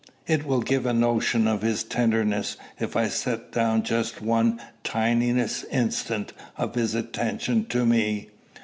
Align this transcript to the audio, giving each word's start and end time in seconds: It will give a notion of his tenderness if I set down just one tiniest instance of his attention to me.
It 0.25 0.47
will 0.47 0.61
give 0.61 0.87
a 0.87 0.95
notion 0.95 1.47
of 1.47 1.61
his 1.61 1.83
tenderness 1.83 2.57
if 2.79 2.95
I 2.95 3.07
set 3.07 3.51
down 3.51 3.83
just 3.83 4.19
one 4.19 4.59
tiniest 4.83 5.63
instance 5.71 6.33
of 6.57 6.73
his 6.73 6.95
attention 6.95 7.65
to 7.67 7.85
me. 7.85 8.29